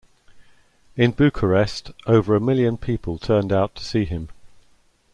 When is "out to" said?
3.53-3.85